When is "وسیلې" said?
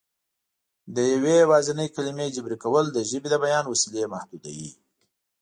3.67-4.03